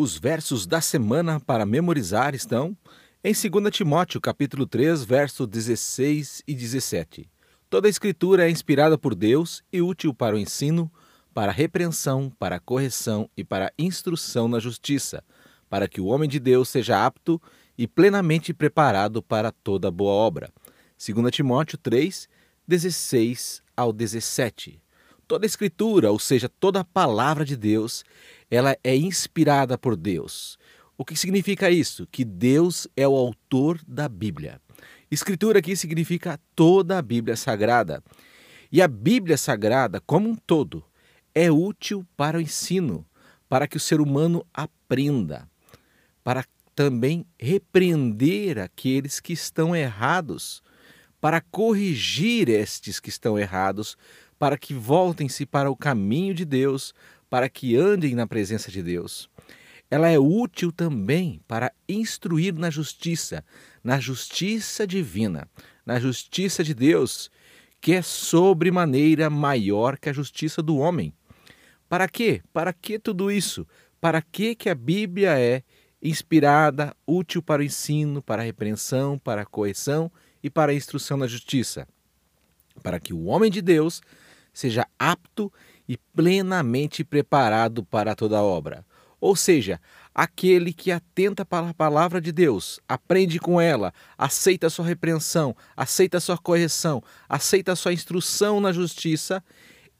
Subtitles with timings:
[0.00, 2.78] Os versos da semana para memorizar estão
[3.24, 7.28] em 2 Timóteo, capítulo 3, versos 16 e 17.
[7.68, 10.88] Toda a escritura é inspirada por Deus e útil para o ensino,
[11.34, 15.20] para a repreensão, para a correção e para a instrução na justiça,
[15.68, 17.42] para que o homem de Deus seja apto
[17.76, 20.48] e plenamente preparado para toda boa obra.
[20.96, 22.28] 2 Timóteo 3,
[22.68, 24.80] 16 ao 17.
[25.28, 28.02] Toda a escritura, ou seja, toda a palavra de Deus,
[28.50, 30.58] ela é inspirada por Deus.
[30.96, 32.08] O que significa isso?
[32.10, 34.58] Que Deus é o autor da Bíblia.
[35.10, 38.02] Escritura aqui significa toda a Bíblia Sagrada.
[38.72, 40.82] E a Bíblia Sagrada, como um todo,
[41.34, 43.06] é útil para o ensino,
[43.50, 45.46] para que o ser humano aprenda,
[46.24, 46.42] para
[46.74, 50.62] também repreender aqueles que estão errados,
[51.20, 53.96] para corrigir estes que estão errados,
[54.38, 56.94] para que voltem-se para o caminho de Deus,
[57.28, 59.28] para que andem na presença de Deus.
[59.90, 63.44] Ela é útil também para instruir na justiça,
[63.82, 65.48] na justiça divina,
[65.84, 67.30] na justiça de Deus,
[67.80, 71.12] que é sobremaneira maior que a justiça do homem.
[71.88, 72.42] Para quê?
[72.52, 73.66] Para que tudo isso?
[74.00, 75.62] Para que que a Bíblia é
[76.02, 80.12] inspirada, útil para o ensino, para a repreensão, para a correção
[80.42, 81.88] e para a instrução na justiça?
[82.82, 84.02] Para que o homem de Deus
[84.58, 85.52] seja apto
[85.88, 88.84] e plenamente preparado para toda obra.
[89.20, 89.80] Ou seja,
[90.12, 95.54] aquele que atenta para a palavra de Deus, aprende com ela, aceita a sua repreensão,
[95.76, 99.44] aceita a sua correção, aceita a sua instrução na justiça,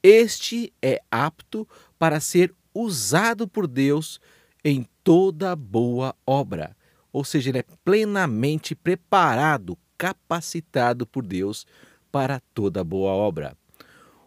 [0.00, 1.66] este é apto
[1.98, 4.20] para ser usado por Deus
[4.64, 6.76] em toda boa obra.
[7.12, 11.66] Ou seja, ele é plenamente preparado, capacitado por Deus
[12.12, 13.56] para toda boa obra.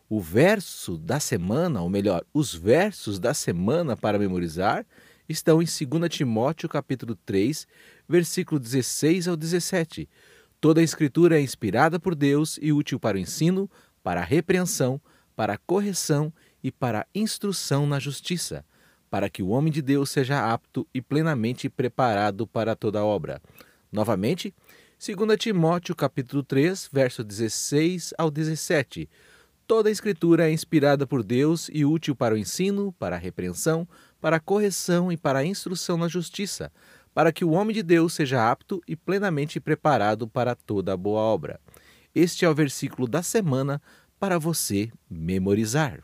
[0.09, 4.85] O verso da semana, ou melhor, os versos da semana para memorizar,
[5.27, 7.67] estão em 2 Timóteo capítulo 3,
[8.07, 10.07] versículo 16 ao 17.
[10.61, 13.69] Toda a escritura é inspirada por Deus e útil para o ensino,
[14.01, 15.01] para a repreensão,
[15.35, 16.31] para a correção
[16.63, 18.63] e para a instrução na justiça,
[19.09, 23.41] para que o homem de Deus seja apto e plenamente preparado para toda obra.
[23.91, 24.55] Novamente,
[25.05, 29.09] 2 Timóteo capítulo 3, verso 16 ao 17
[29.67, 33.85] Toda a Escritura é inspirada por Deus e útil para o ensino, para a repreensão,
[34.21, 36.71] para a correção e para a instrução na justiça,
[37.13, 41.19] para que o homem de Deus seja apto e plenamente preparado para toda a boa
[41.19, 41.59] obra.
[42.15, 43.81] Este é o versículo da semana
[44.17, 46.01] para você memorizar.